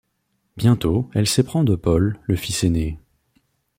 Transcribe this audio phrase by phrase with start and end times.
[0.57, 2.97] Bientôt, elle s'éprend de Paul, le fils aîné.